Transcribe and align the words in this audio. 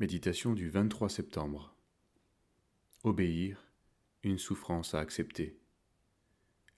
Méditation 0.00 0.54
du 0.54 0.70
23 0.70 1.10
septembre. 1.10 1.76
Obéir, 3.04 3.70
une 4.22 4.38
souffrance 4.38 4.94
à 4.94 4.98
accepter. 4.98 5.58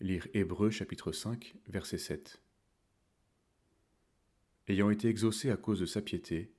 Lire 0.00 0.26
Hébreu 0.32 0.70
chapitre 0.70 1.12
5, 1.12 1.54
verset 1.68 1.98
7. 1.98 2.40
Ayant 4.68 4.88
été 4.88 5.08
exaucé 5.08 5.50
à 5.50 5.58
cause 5.58 5.80
de 5.80 5.84
sa 5.84 6.00
piété, 6.00 6.54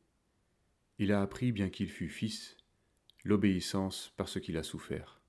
il 1.00 1.12
a 1.12 1.24
appris, 1.24 1.52
bien 1.52 1.72
qu'il 1.72 1.90
fût 1.90 2.10
fils, 2.10 2.58
l'obéissance 3.24 4.14
parce 4.16 4.40
qu'il 4.40 4.56
a 4.56 4.62
souffert. 4.62 5.20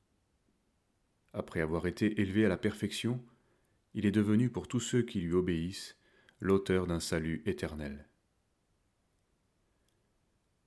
Après 1.33 1.63
avoir 1.63 1.87
été 1.87 2.21
élevé 2.21 2.45
à 2.45 2.51
la 2.51 2.59
perfection, 2.59 3.25
il 3.95 4.05
est 4.05 4.11
devenu 4.11 4.51
pour 4.51 4.69
tous 4.69 4.81
ceux 4.81 5.01
qui 5.01 5.23
lui 5.23 5.33
obéissent 5.33 5.97
l'auteur 6.41 6.87
d'un 6.87 7.01
salut 7.01 7.43
éternel. 7.47 8.07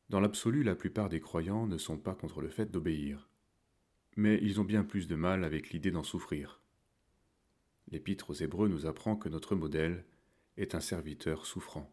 Dans 0.09 0.19
l'absolu, 0.19 0.63
la 0.63 0.75
plupart 0.75 1.09
des 1.09 1.19
croyants 1.19 1.65
ne 1.65 1.77
sont 1.77 1.97
pas 1.97 2.13
contre 2.13 2.41
le 2.41 2.49
fait 2.49 2.71
d'obéir, 2.71 3.29
mais 4.15 4.39
ils 4.41 4.61
ont 4.61 4.65
bien 4.65 4.83
plus 4.83 5.07
de 5.07 5.15
mal 5.15 5.43
avec 5.43 5.71
l'idée 5.71 5.91
d'en 5.91 6.03
souffrir. 6.03 6.61
L'Épître 7.89 8.29
aux 8.29 8.35
Hébreux 8.35 8.67
nous 8.67 8.85
apprend 8.85 9.15
que 9.15 9.29
notre 9.29 9.55
modèle 9.55 10.05
est 10.57 10.75
un 10.75 10.79
serviteur 10.79 11.45
souffrant. 11.45 11.91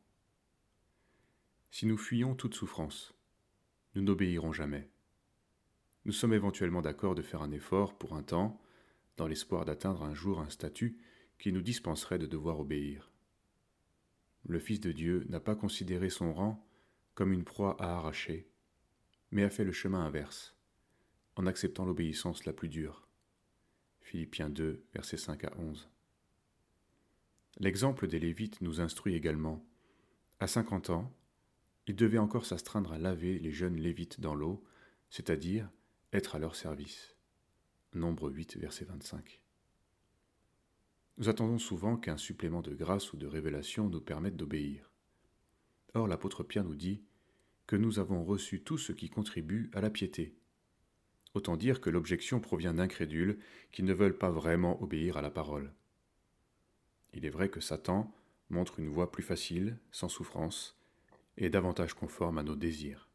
Si 1.71 1.87
nous 1.87 1.97
fuyons 1.97 2.35
toute 2.35 2.55
souffrance, 2.55 3.15
nous 3.95 4.03
n'obéirons 4.03 4.53
jamais. 4.53 4.91
Nous 6.05 6.13
sommes 6.13 6.35
éventuellement 6.35 6.83
d'accord 6.83 7.15
de 7.15 7.23
faire 7.23 7.43
un 7.43 7.51
effort 7.51 7.97
pour 7.97 8.15
un 8.15 8.23
temps, 8.23 8.61
dans 9.17 9.27
l'espoir 9.27 9.65
d'atteindre 9.65 10.03
un 10.03 10.15
jour 10.15 10.41
un 10.41 10.51
statut 10.51 10.99
qui 11.39 11.53
nous 11.53 11.63
dispenserait 11.63 12.19
de 12.19 12.27
devoir 12.27 12.61
obéir. 12.61 13.11
Le 14.45 14.59
Fils 14.59 14.81
de 14.81 14.93
Dieu 14.93 15.25
n'a 15.29 15.41
pas 15.41 15.55
considéré 15.55 16.11
son 16.11 16.33
rang 16.33 16.67
comme 17.15 17.33
une 17.33 17.45
proie 17.45 17.77
à 17.81 17.97
arracher, 17.97 18.49
mais 19.31 19.45
a 19.45 19.51
fait 19.51 19.65
le 19.65 19.73
chemin 19.73 20.05
inverse, 20.05 20.55
en 21.37 21.47
acceptant 21.47 21.85
l'obéissance 21.85 22.45
la 22.45 22.53
plus 22.53 22.69
dure. 22.69 23.07
Philippiens 24.01 24.51
2, 24.51 24.85
versets 24.95 25.17
5 25.17 25.45
à 25.45 25.53
11. 25.59 25.89
L'exemple 27.59 28.07
des 28.09 28.19
Lévites 28.19 28.61
nous 28.61 28.81
instruit 28.81 29.15
également. 29.15 29.65
À 30.41 30.47
cinquante 30.47 30.91
ans, 30.91 31.15
ils 31.87 31.97
devaient 31.97 32.19
encore 32.19 32.47
s'astreindre 32.47 32.93
à 32.93 32.99
laver 32.99 33.39
les 33.39 33.53
jeunes 33.53 33.77
Lévites 33.77 34.21
dans 34.21 34.35
l'eau, 34.35 34.65
c'est-à-dire 35.11 35.71
être 36.13 36.35
à 36.35 36.39
leur 36.39 36.57
service. 36.57 37.17
Nombre 37.95 38.31
8, 38.31 38.57
verset 38.57 38.85
25. 38.85 39.41
Nous 41.19 41.29
attendons 41.29 41.59
souvent 41.59 41.97
qu'un 41.97 42.17
supplément 42.17 42.63
de 42.63 42.75
grâce 42.75 43.13
ou 43.13 43.17
de 43.17 43.27
révélation 43.27 43.89
nous 43.89 44.01
permette 44.01 44.37
d'obéir. 44.37 44.91
Or 45.95 46.09
l'apôtre 46.09 46.43
Pierre 46.43 46.65
nous 46.65 46.75
dit 46.75 47.03
que 47.67 47.77
nous 47.77 47.99
avons 47.99 48.25
reçu 48.25 48.63
tout 48.63 48.79
ce 48.79 48.93
qui 48.93 49.09
contribue 49.09 49.71
à 49.73 49.81
la 49.81 49.91
piété. 49.91 50.35
Autant 51.35 51.57
dire 51.57 51.81
que 51.81 51.91
l'objection 51.91 52.41
provient 52.41 52.75
d'incrédules 52.75 53.39
qui 53.71 53.83
ne 53.83 53.95
veulent 53.95 54.19
pas 54.19 54.31
vraiment 54.31 54.83
obéir 54.83 55.17
à 55.17 55.23
la 55.23 55.31
parole. 55.31 55.73
Il 57.15 57.25
est 57.25 57.31
vrai 57.31 57.49
que 57.49 57.61
Satan 57.61 58.15
montre 58.51 58.79
une 58.79 58.89
voie 58.89 59.11
plus 59.11 59.23
facile, 59.23 59.79
sans 59.91 60.09
souffrance, 60.09 60.79
et 61.39 61.49
davantage 61.49 61.95
conforme 61.95 62.39
à 62.39 62.43
nos 62.43 62.57
désirs. 62.57 63.09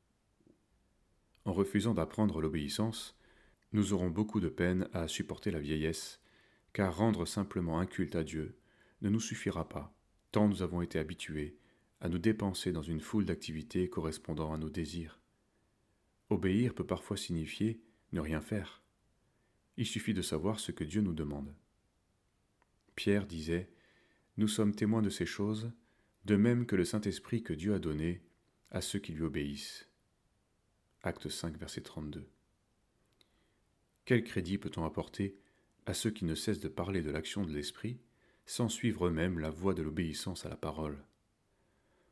En 1.45 1.53
refusant 1.53 1.93
d'apprendre 1.93 2.41
l'obéissance, 2.41 3.17
nous 3.73 3.93
aurons 3.93 4.09
beaucoup 4.09 4.39
de 4.39 4.49
peine 4.49 4.89
à 4.93 5.07
supporter 5.07 5.51
la 5.51 5.59
vieillesse, 5.59 6.19
car 6.73 6.95
rendre 6.95 7.25
simplement 7.25 7.79
un 7.79 7.85
culte 7.85 8.15
à 8.15 8.23
Dieu 8.23 8.57
ne 9.01 9.09
nous 9.09 9.19
suffira 9.19 9.69
pas, 9.69 9.95
tant 10.31 10.47
nous 10.47 10.63
avons 10.63 10.81
été 10.81 10.97
habitués 10.99 11.57
à 12.01 12.09
nous 12.09 12.19
dépenser 12.19 12.71
dans 12.71 12.81
une 12.81 13.01
foule 13.01 13.25
d'activités 13.25 13.89
correspondant 13.89 14.53
à 14.53 14.57
nos 14.57 14.69
désirs. 14.69 15.19
Obéir 16.29 16.73
peut 16.73 16.85
parfois 16.85 17.17
signifier 17.17 17.81
ne 18.11 18.19
rien 18.19 18.41
faire. 18.41 18.83
Il 19.77 19.85
suffit 19.85 20.13
de 20.13 20.21
savoir 20.21 20.59
ce 20.59 20.71
que 20.71 20.83
Dieu 20.83 21.01
nous 21.01 21.13
demande. 21.13 21.53
Pierre 22.95 23.25
disait 23.25 23.69
Nous 24.37 24.47
sommes 24.47 24.75
témoins 24.75 25.01
de 25.01 25.09
ces 25.09 25.25
choses, 25.25 25.71
de 26.25 26.35
même 26.35 26.65
que 26.65 26.75
le 26.75 26.85
Saint-Esprit 26.85 27.43
que 27.43 27.53
Dieu 27.53 27.73
a 27.73 27.79
donné 27.79 28.21
à 28.71 28.81
ceux 28.81 28.99
qui 28.99 29.13
lui 29.13 29.23
obéissent. 29.23 29.87
Acte 31.03 31.29
5, 31.29 31.57
verset 31.57 31.81
32. 31.81 32.27
Quel 34.03 34.23
crédit 34.23 34.57
peut-on 34.57 34.83
apporter 34.83 35.37
à 35.85 35.93
ceux 35.93 36.11
qui 36.11 36.25
ne 36.25 36.35
cessent 36.35 36.59
de 36.59 36.67
parler 36.67 37.01
de 37.01 37.11
l'action 37.11 37.45
de 37.45 37.53
l'Esprit 37.53 37.99
sans 38.45 38.69
suivre 38.69 39.07
eux-mêmes 39.07 39.39
la 39.39 39.49
voie 39.49 39.73
de 39.73 39.83
l'obéissance 39.83 40.45
à 40.45 40.49
la 40.49 40.57
parole? 40.57 40.97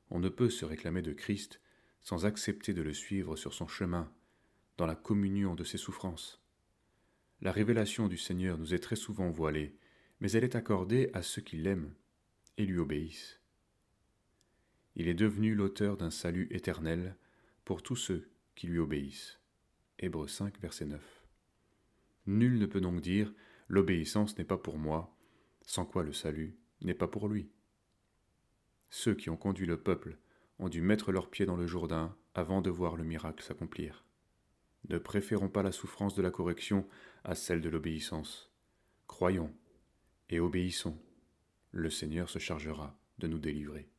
On 0.10 0.20
ne 0.20 0.30
peut 0.30 0.50
se 0.50 0.66
réclamer 0.66 1.02
de 1.02 1.14
Christ 1.14 1.62
sans 2.02 2.26
accepter 2.26 2.74
de 2.74 2.82
le 2.82 2.94
suivre 2.94 3.36
sur 3.36 3.54
son 3.54 3.68
chemin, 3.68 4.12
dans 4.78 4.86
la 4.86 4.96
communion 4.96 5.56
de 5.56 5.64
ses 5.64 5.78
souffrances. 5.78 6.42
La 7.42 7.52
révélation 7.52 8.08
du 8.08 8.18
Seigneur 8.18 8.58
nous 8.58 8.74
est 8.74 8.80
très 8.80 8.96
souvent 8.96 9.30
voilée, 9.30 9.76
mais 10.20 10.32
elle 10.32 10.44
est 10.44 10.56
accordée 10.56 11.10
à 11.14 11.22
ceux 11.22 11.42
qui 11.42 11.58
l'aiment 11.58 11.94
et 12.58 12.66
lui 12.66 12.78
obéissent. 12.78 13.40
Il 14.96 15.08
est 15.08 15.14
devenu 15.14 15.56
l'auteur 15.56 15.98
d'un 15.98 16.12
salut 16.12 16.48
éternel 16.52 17.18
pour 17.66 17.84
tous 17.84 17.96
ceux 17.96 18.30
qui 18.56 18.68
lui 18.68 18.80
obéissent. 18.80 19.40
Hébreux 20.00 20.28
5, 20.28 20.60
verset 20.60 20.86
9. 20.86 21.26
Nul 22.28 22.60
ne 22.60 22.66
peut 22.66 22.82
donc 22.82 23.02
dire 23.02 23.34
L'obéissance 23.68 24.38
n'est 24.38 24.46
pas 24.46 24.58
pour 24.58 24.78
moi, 24.78 25.18
sans 25.62 25.86
quoi 25.86 26.04
le 26.04 26.14
salut 26.14 26.56
n'est 26.82 26.94
pas 26.94 27.08
pour 27.08 27.28
lui. 27.28 27.50
Ceux 28.90 29.16
qui 29.16 29.30
ont 29.30 29.38
conduit 29.38 29.66
le 29.66 29.78
peuple 29.78 30.18
ont 30.60 30.70
dû 30.70 30.82
mettre 30.82 31.12
leurs 31.12 31.30
pieds 31.30 31.46
dans 31.46 31.58
le 31.58 31.68
Jourdain 31.68 32.16
avant 32.34 32.62
de 32.62 32.70
voir 32.70 32.96
le 32.96 33.04
miracle 33.04 33.44
s'accomplir. 33.44 34.06
Ne 34.90 34.98
préférons 34.98 35.50
pas 35.50 35.64
la 35.64 35.72
souffrance 35.72 36.16
de 36.16 36.22
la 36.22 36.32
correction 36.32 36.88
à 37.24 37.36
celle 37.36 37.62
de 37.62 37.70
l'obéissance. 37.70 38.52
Croyons 39.08 39.54
et 40.30 40.40
obéissons. 40.40 40.98
Le 41.72 41.90
Seigneur 41.90 42.30
se 42.30 42.40
chargera 42.40 42.98
de 43.18 43.28
nous 43.28 43.40
délivrer. 43.40 43.90